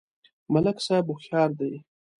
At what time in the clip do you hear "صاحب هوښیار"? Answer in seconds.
0.85-1.49